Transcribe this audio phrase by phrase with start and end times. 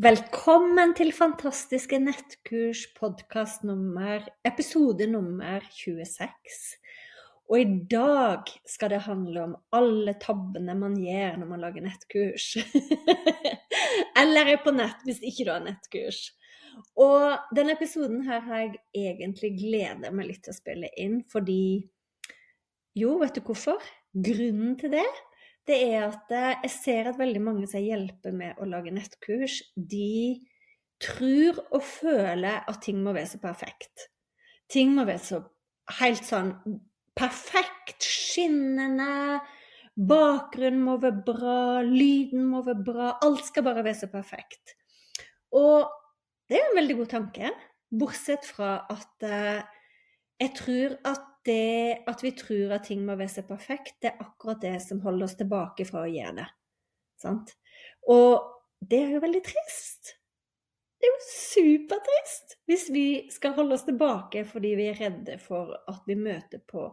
[0.00, 6.78] Velkommen til Fantastiske nettkurs podkast nummer episode nummer 26.
[7.52, 12.46] Og i dag skal det handle om alle tabbene man gjør når man lager nettkurs.
[14.22, 16.22] Eller er på nett hvis ikke du har nettkurs.
[16.96, 21.84] Og denne episoden her har jeg egentlig gleda meg litt til å spille inn, fordi
[22.96, 23.76] Jo, vet du hvorfor?
[24.16, 25.04] Grunnen til det
[25.68, 29.60] det er at eh, jeg ser at veldig mange som hjelper med å lage nettkurs,
[29.76, 30.42] de
[31.02, 34.08] tror og føler at ting må være så perfekt.
[34.70, 35.40] Ting må være så
[36.00, 36.52] helt sånn
[37.18, 39.40] perfekt, skinnende.
[39.92, 43.10] Bakgrunnen må være bra, lyden må være bra.
[43.24, 44.76] Alt skal bare være så perfekt.
[45.52, 45.90] Og
[46.48, 47.52] det er en veldig god tanke,
[47.92, 49.60] bortsett fra at eh,
[50.42, 54.24] jeg tror at det at vi tror at ting må være så perfekt, det er
[54.24, 56.48] akkurat det som holder oss tilbake fra å gjøre det.
[57.22, 57.54] Sant?
[58.10, 58.42] Og
[58.82, 60.16] det er jo veldig trist.
[60.98, 65.74] Det er jo supertrist hvis vi skal holde oss tilbake fordi vi er redde for
[65.90, 66.86] at vi møter på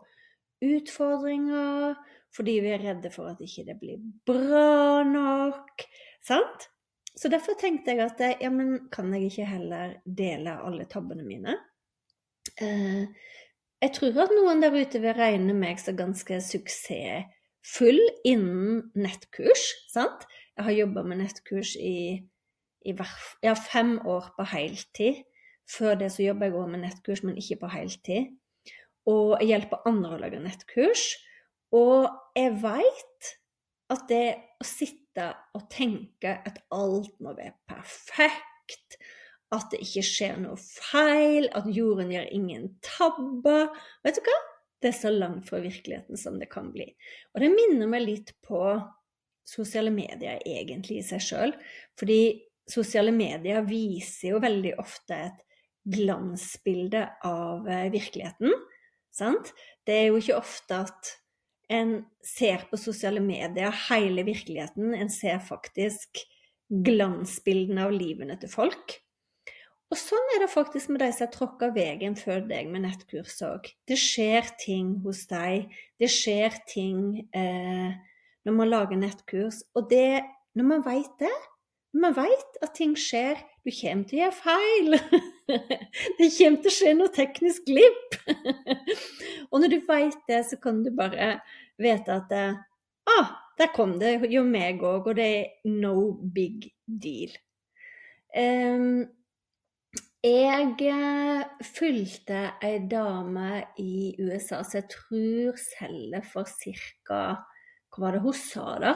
[0.65, 1.93] utfordringer,
[2.35, 5.85] fordi vi er redde for at ikke det blir bra nok.
[6.25, 6.67] Sant?
[7.15, 11.55] Så derfor tenkte jeg at ja, men kan jeg ikke heller dele alle tabbene mine?
[12.61, 13.05] Eh,
[13.79, 19.63] jeg tror at noen der ute vil regne meg som ganske suksessfull innen nettkurs.
[19.91, 20.27] sant?
[20.57, 22.19] Jeg har jobba med nettkurs i,
[22.83, 22.95] i
[23.43, 25.23] ja, fem år på heltid.
[25.69, 28.33] Før det så jobba jeg òg med nettkurs, men ikke på heltid.
[29.07, 31.05] Og jeg hjelper andre å lage nettkurs.
[31.71, 33.29] Og jeg veit
[33.93, 34.25] at det
[34.59, 38.99] å sitte og tenke at alt må være perfekt,
[39.55, 43.69] at det ikke skjer noe feil, at jorden gjør ingen tabber.
[44.05, 44.37] Vet du hva?
[44.79, 46.85] Det er så langt fra virkeligheten som det kan bli.
[47.33, 48.61] Og det minner meg litt på
[49.49, 51.55] sosiale medier egentlig i seg sjøl.
[51.99, 52.21] Fordi
[52.69, 55.41] sosiale medier viser jo veldig ofte et
[55.89, 58.53] glansbilde av eh, virkeligheten.
[59.15, 59.51] Sant?
[59.83, 61.13] Det er jo ikke ofte at
[61.73, 64.93] en ser på sosiale medier hele virkeligheten.
[64.93, 66.21] En ser faktisk
[66.69, 68.99] glansbildene av livene til folk.
[69.89, 73.39] Og sånn er det faktisk med de som har tråkka veien før deg med nettkurs
[73.45, 73.71] òg.
[73.89, 75.71] Det skjer ting hos deg.
[75.97, 77.95] Det skjer ting eh,
[78.45, 79.63] når man lager nettkurs.
[79.73, 80.21] Og det,
[80.53, 81.33] når man veit det,
[81.89, 84.93] når man veit at ting skjer Du kommer til å gjøre feil.
[86.17, 88.15] det kommer til å skje noe teknisk glipp.
[89.51, 91.35] og når du veit det, så kan du bare
[91.81, 97.35] vite at ah, der kom det jo meg òg, og det er no big deal.
[98.33, 99.03] Um,
[100.19, 107.21] jeg eh, fulgte ei dame i USA som jeg tror selger for ca.
[107.89, 108.93] Hva var det hun sa, da?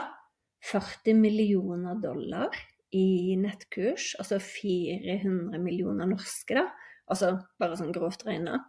[0.64, 2.52] 40 millioner dollar
[2.92, 4.14] i nettkurs.
[4.20, 6.66] Altså 400 millioner norske, da.
[7.08, 8.60] Altså bare sånn grovt regna.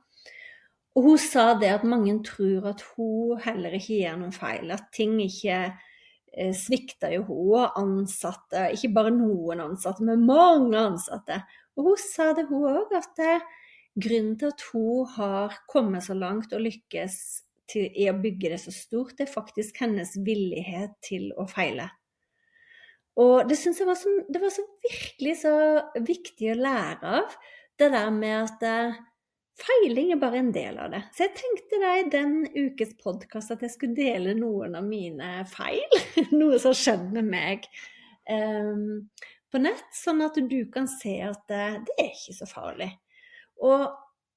[0.95, 4.71] Og hun sa det at mange tror at hun heller ikke gjør noen feil.
[4.71, 8.69] At ting ikke eh, svikter jo hun og ansatte.
[8.71, 11.43] Ikke bare noen ansatte, men mange ansatte.
[11.75, 13.39] Og hun sa det, hun òg, at det,
[13.95, 17.17] grunnen til at hun har kommet så langt og lykkes
[17.71, 21.89] til, i å bygge det så stort, det er faktisk hennes villighet til å feile.
[23.21, 25.57] Og det syns jeg var så, det var så virkelig så
[26.03, 27.35] viktig å lære av.
[27.79, 28.97] Det der med at eh,
[29.59, 31.01] feiling er bare en del av det.
[31.15, 35.45] Så jeg tenkte da i den ukes podkast at jeg skulle dele noen av mine
[35.51, 35.99] feil.
[36.39, 37.69] Noe som har skjedd med meg.
[38.25, 39.05] Um,
[39.55, 42.91] på nett, sånn at du kan se at det, det er ikke så farlig.
[43.63, 43.87] Og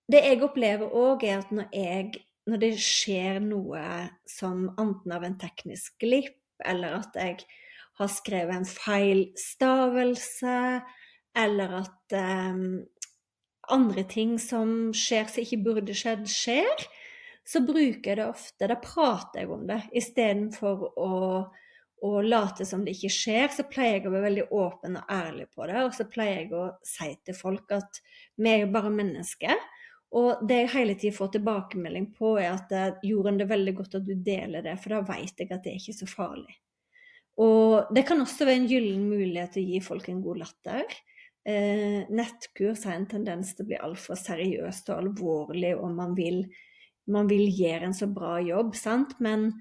[0.08, 3.80] det jeg opplever òg, er at når jeg når det skjer noe
[4.28, 7.42] som enten av en teknisk glipp, eller at jeg
[7.98, 10.54] har skrevet en feil stavelse,
[11.38, 12.62] eller at um,
[13.74, 16.86] andre ting som skjer som ikke burde skjedd, skjer,
[17.48, 18.68] så bruker jeg det ofte.
[18.70, 21.12] Da prater jeg om det istedenfor å,
[22.04, 23.48] å late som det ikke skjer.
[23.54, 26.54] Så pleier jeg å være veldig åpen og ærlig på det, og så pleier jeg
[26.54, 28.00] å si til folk at
[28.38, 29.66] vi er jo bare mennesker.
[30.18, 33.98] Og det jeg hele tiden får tilbakemelding på, er at det gjorde det veldig godt
[33.98, 36.56] at du deler det, for da vet jeg at det er ikke så farlig.
[37.38, 40.96] Og det kan også være en gyllen mulighet til å gi folk en god latter.
[41.48, 46.42] Eh, nettkurs har en tendens til å bli altfor seriøst og alvorlig, og man vil,
[47.12, 49.14] man vil, gjøre en så bra jobb, sant?
[49.24, 49.52] Men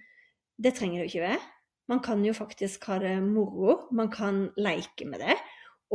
[0.57, 1.43] det trenger det jo ikke være.
[1.87, 3.87] Man kan jo faktisk ha det moro.
[3.95, 5.37] Man kan leke med det.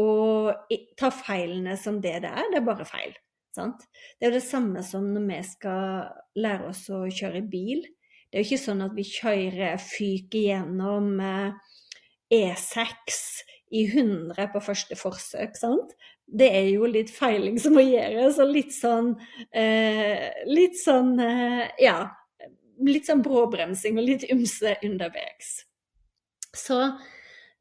[0.01, 2.49] Og ta feilene som det det er.
[2.53, 3.13] Det er bare feil.
[3.53, 3.85] Sant?
[4.17, 6.07] Det er jo det samme som når vi skal
[6.41, 7.85] lære oss å kjøre bil.
[8.33, 11.11] Det er jo ikke sånn at vi kjører, fyker gjennom
[12.33, 15.93] E6 eh, e i 100 på første forsøk, sant?
[16.25, 19.13] Det er jo litt feiling som må gjøres, og litt sånn
[19.53, 21.99] eh, Litt sånn eh, Ja.
[22.83, 25.53] Litt sånn bråbremsing og litt ymse underveis.
[26.57, 26.79] Så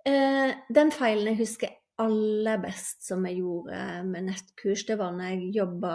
[0.05, 5.33] eh, den feilen jeg husker aller best som jeg gjorde med nettkurs, det var når
[5.33, 5.93] jeg jobba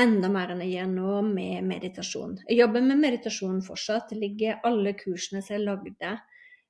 [0.00, 2.38] enda mer enn jeg gjør nå med meditasjon.
[2.48, 4.10] Jeg jobber med meditasjon fortsatt.
[4.10, 6.12] Det ligger alle kursene som jeg lagde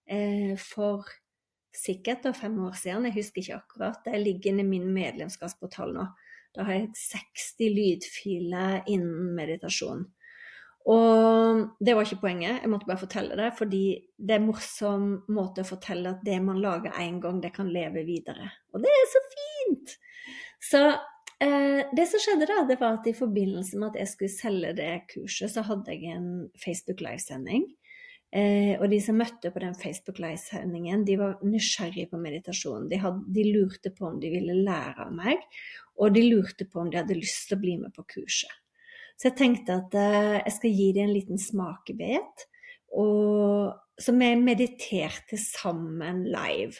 [0.06, 1.08] eh, for
[1.76, 3.99] sikkert da, fem år siden, jeg husker ikke akkurat.
[4.05, 6.06] Det ligger inne i min medlemskapsportal nå.
[6.56, 10.06] Da har jeg 60 lydfiler innen meditasjon.
[10.87, 13.83] Og det var ikke poenget, jeg måtte bare fortelle det, fordi
[14.23, 17.73] det er en morsom måte å fortelle at det man lager én gang, det kan
[17.75, 18.53] leve videre.
[18.71, 19.97] Og det er så fint!
[20.62, 20.83] Så
[21.43, 24.77] eh, det som skjedde da, det var at i forbindelse med at jeg skulle selge
[24.79, 26.29] det kurset, så hadde jeg en
[26.62, 27.67] Facebook Live-sending.
[28.37, 32.87] Eh, og de som møtte på den Facebook Live-sendingen, de var nysgjerrige på meditasjon.
[32.91, 35.43] De, hadde, de, lurte på om de ville lære av meg,
[35.99, 38.55] og de lurte på om de hadde lyst til å bli med på kurset.
[39.17, 42.45] Så jeg tenkte at eh, jeg skal gi dem en liten smakebit.
[43.97, 46.77] Så vi mediterte sammen live.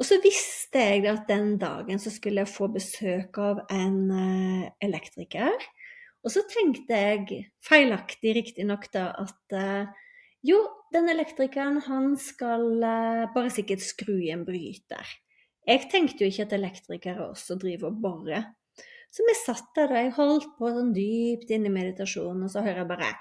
[0.00, 4.70] Og så visste jeg at den dagen så skulle jeg få besøk av en eh,
[4.80, 5.68] elektriker.
[6.24, 10.08] Og så tenkte jeg, feilaktig riktignok, da, at uh,
[10.44, 10.58] jo,
[10.92, 12.82] den elektrikeren han skal
[13.32, 15.14] bare sikkert skru i en bryter.
[15.64, 18.50] Jeg tenkte jo ikke at elektrikere også driver og borer.
[19.10, 22.62] Så vi satt der, og jeg holdt på sånn dypt inn i meditasjonen, og så
[22.62, 23.12] hører jeg bare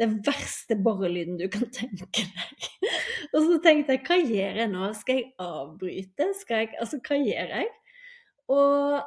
[0.00, 2.68] Den verste borrelyden du kan tenke deg.
[3.32, 4.86] Og så tenkte jeg, hva gjør jeg nå?
[4.96, 6.30] Skal jeg avbryte?
[6.38, 7.68] Skal jeg, altså, hva gjør jeg?
[8.52, 9.02] Og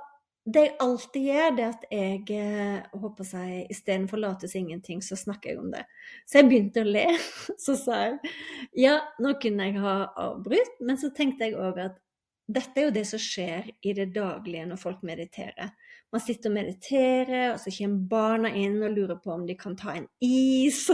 [0.45, 5.17] det jeg alltid gjør, det at jeg eh, håper seg, istedenfor late som ingenting, så
[5.17, 5.81] snakker jeg om det.
[6.29, 7.05] Så jeg begynte å le.
[7.65, 8.33] Så sa jeg
[8.85, 11.97] ja, nå kunne jeg ha avbrutt, men så tenkte jeg òg at
[12.45, 15.71] dette er jo det som skjer i det daglige når folk mediterer.
[16.13, 19.75] Man sitter og mediterer, og så kommer barna inn og lurer på om de kan
[19.79, 20.85] ta en is.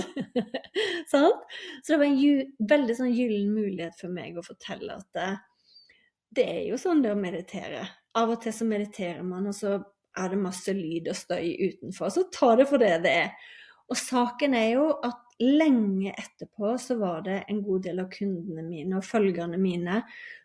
[1.11, 1.35] sånn?
[1.83, 5.29] Så det var en veldig sånn gyllen mulighet for meg å fortelle at det,
[6.39, 7.83] det er jo sånn det å meditere
[8.17, 9.77] av og til så mediterer man, og så
[10.19, 12.11] er det masse lyd og støy utenfor.
[12.11, 13.51] Så ta det for det det er.
[13.91, 18.65] Og saken er jo at lenge etterpå så var det en god del av kundene
[18.65, 20.01] mine og følgerne mine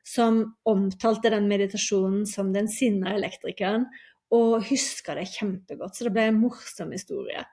[0.07, 3.89] som omtalte den meditasjonen som den sinna elektrikeren,
[4.35, 5.97] og huska det kjempegodt.
[5.97, 7.45] Så det ble en morsom historie.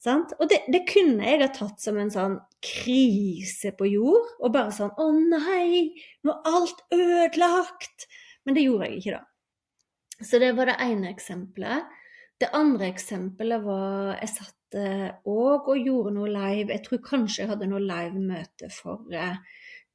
[0.00, 0.32] Sant?
[0.40, 4.30] Og det, det, kunne jeg ha tatt som en sånn krise på jord.
[4.40, 5.92] Og bare sånn Å nei,
[6.24, 8.06] nå er alt ødelagt!
[8.48, 10.24] Men det gjorde jeg ikke, da.
[10.24, 11.98] Så det var det ene eksempelet.
[12.40, 16.70] Det andre eksempelet var Jeg satt òg og gjorde noe live.
[16.70, 19.40] Jeg tror kanskje jeg hadde noe live-møte for eh,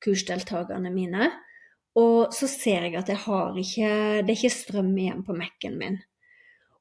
[0.03, 1.29] kursdeltakerne mine.
[1.95, 3.89] Og så ser jeg at jeg har ikke
[4.25, 6.01] Det er ikke strøm igjen på Mac-en min.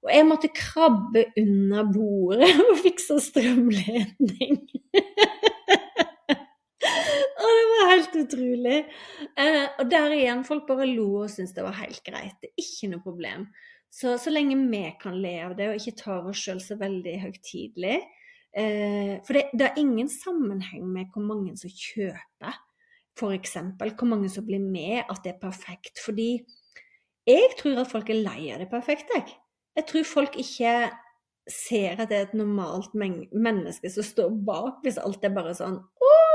[0.05, 4.59] Og jeg måtte krabbe under bordet og fikse strømledning.
[7.41, 8.81] og det var helt utrolig.
[9.39, 12.37] Eh, og der igjen, folk bare lo og syntes det var helt greit.
[12.43, 13.47] Det er ikke noe problem.
[13.95, 17.15] Så, så lenge vi kan le av det og ikke tar oss sjøl så veldig
[17.23, 17.99] høytidelig
[18.59, 22.59] eh, For det, det er ingen sammenheng med hvor mange som kjøper,
[23.15, 23.55] f.eks.
[23.79, 26.03] Hvor mange som blir med, at det er perfekt.
[26.03, 26.43] Fordi
[27.31, 29.21] jeg tror at folk er lei av det perfekte.
[29.21, 29.39] Jeg.
[29.79, 30.75] jeg tror folk ikke
[31.51, 35.79] ser at det er et normalt menneske som står bak, hvis alt er bare sånn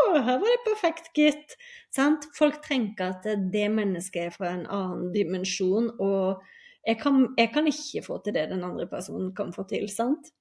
[0.10, 1.56] her var det perfekt, gitt.
[1.94, 2.26] Sant?
[2.38, 6.42] Folk tenker at det mennesket er fra en annen dimensjon, og
[6.90, 9.86] jeg kan, jeg kan, ikke få til det den andre personen kan få til.
[9.94, 10.32] sant?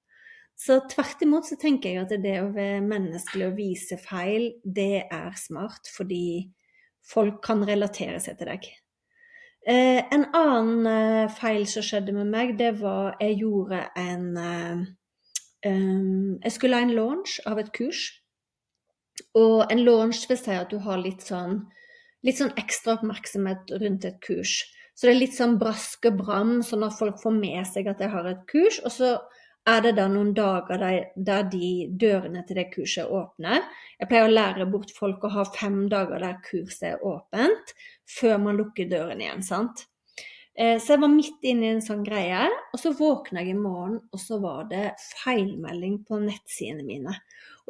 [0.58, 5.06] Så tvert imot så tenker jeg at det å være menneskelig og vise feil, det
[5.06, 6.48] er smart, fordi
[7.06, 8.70] folk kan relatere seg til deg.
[9.68, 14.86] Eh, en annen eh, feil som skjedde med meg, det var jeg gjorde en eh,
[15.66, 18.08] um, Jeg skulle ha en launch av et kurs.
[19.36, 21.66] Og en launch vil si at du har litt sånn,
[22.24, 24.62] litt sånn ekstra oppmerksomhet rundt et kurs.
[24.98, 28.00] Så det er litt sånn brask og bram, sånn at folk får med seg at
[28.02, 28.80] jeg har et kurs.
[28.82, 29.12] Og så
[29.70, 30.80] er det da noen dager
[31.14, 31.68] der, de
[32.00, 33.60] dørene til det kurset er åpne.
[34.00, 37.70] Jeg pleier å lære bort folk å ha fem dager der kurset er åpent,
[38.10, 39.46] før man lukker døren igjen.
[39.46, 39.86] sant?
[40.58, 43.60] Eh, så jeg var midt inne i en sånn greie, og så våkna jeg i
[43.60, 44.88] morgen, og så var det
[45.22, 47.14] feilmelding på nettsidene mine.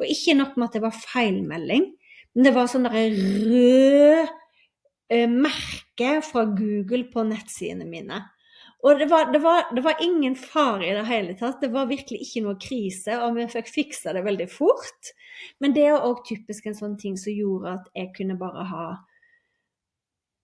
[0.01, 1.91] Og ikke nok med at det var feilmelding,
[2.33, 4.33] men det var sånn derre rød
[5.09, 8.19] merke fra Google på nettsidene mine.
[8.79, 11.59] Og det var, det, var, det var, ingen fare i det hele tatt.
[11.59, 15.11] Det var virkelig ikke noe krise, og vi fikk fiksa det veldig fort.
[15.59, 18.85] Men det er òg typisk en sånn ting som gjorde at jeg kunne bare ha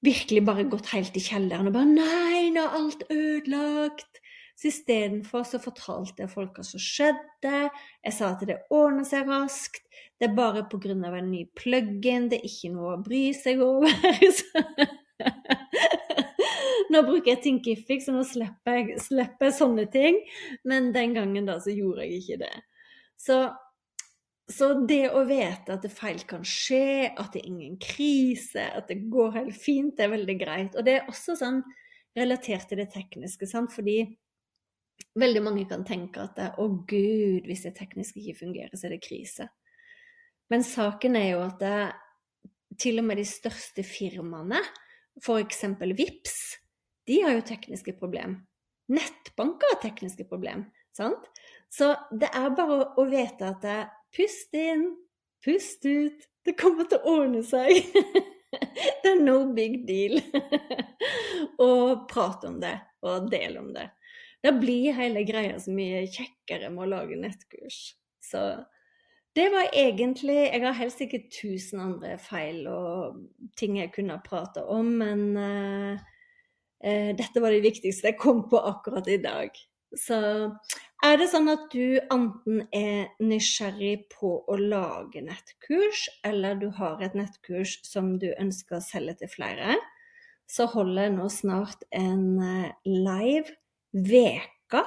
[0.06, 4.20] virkelig bare gått helt i kjelleren og bare Nei, nå er alt ødelagt.
[4.56, 7.70] Så istedenfor så fortalte jeg folk hva som skjedde.
[8.06, 9.84] Jeg sa at det ordner seg raskt.
[10.16, 10.96] Det er bare pga.
[10.96, 12.30] en ny plug-in.
[12.32, 13.92] Det er ikke noe å bry seg over.
[16.92, 20.24] nå bruker jeg Thinkific, så nå slipper jeg, slipper jeg sånne ting.
[20.64, 22.56] Men den gangen da så gjorde jeg ikke det.
[23.20, 23.44] Så
[24.46, 28.92] så det å vite at det feil kan skje, at det er ingen krise, at
[28.92, 30.76] det går helt fint, det er veldig greit.
[30.78, 31.64] Og det er også sånn
[32.16, 33.74] relatert til det tekniske, sant?
[33.74, 34.04] fordi
[35.20, 38.96] veldig mange kan tenke at det, å gud, hvis det teknisk ikke fungerer, så er
[38.96, 39.48] det krise.
[40.52, 41.78] Men saken er jo at det,
[42.82, 44.60] til og med de største firmaene,
[45.24, 45.64] f.eks.
[45.80, 46.40] VIPS,
[47.08, 48.40] de har jo tekniske problem.
[48.92, 50.68] Nettbanker har tekniske problem.
[50.96, 51.30] Sant?
[51.72, 53.80] Så det er bare å vite at det,
[54.16, 54.94] Pust inn,
[55.44, 56.22] pust ut.
[56.46, 57.84] Det kommer til å ordne seg.
[59.04, 60.22] det er no big deal.
[61.66, 63.90] og prat om det, og del om det.
[64.46, 67.96] Da blir hele greia så mye kjekkere med å lage nettkurs.
[68.22, 68.42] Så
[69.36, 73.24] det var egentlig Jeg har helst ikke tusen andre feil og
[73.58, 75.98] ting jeg kunne ha prata om, men uh,
[76.86, 79.50] uh, dette var det viktigste jeg kom på akkurat i dag.
[79.96, 80.20] Så
[81.06, 87.04] er det sånn at du enten er nysgjerrig på å lage nettkurs, eller du har
[87.04, 89.76] et nettkurs som du ønsker å selge til flere,
[90.52, 93.56] så holder jeg nå snart en eh, live
[93.96, 94.84] veka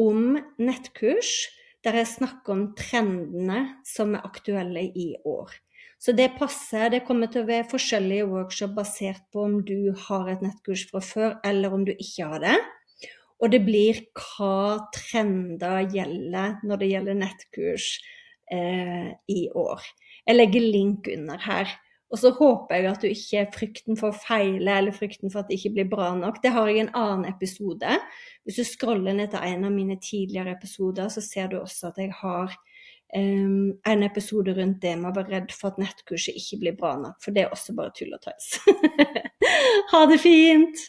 [0.00, 1.48] om nettkurs,
[1.84, 5.52] der jeg snakker om trendene som er aktuelle i år.
[6.00, 6.88] Så det passer.
[6.92, 11.02] Det kommer til å være forskjellige workshop basert på om du har et nettkurs fra
[11.04, 12.56] før, eller om du ikke har det.
[13.40, 17.90] Og det blir hva trender gjelder når det gjelder nettkurs
[18.52, 19.84] eh, i år.
[20.28, 21.72] Jeg legger link under her.
[22.10, 25.50] Og så håper jeg at du ikke frykten for å feile eller frykten for at
[25.50, 26.40] det ikke blir bra nok.
[26.42, 27.98] Det har jeg i en annen episode.
[28.44, 32.00] Hvis du scroller ned til en av mine tidligere episoder, så ser du også at
[32.02, 32.56] jeg har
[33.14, 36.96] um, en episode rundt det med å være redd for at nettkurset ikke blir bra
[36.98, 37.20] nok.
[37.22, 38.56] For det er også bare tull og tøys.
[39.94, 40.88] ha det fint!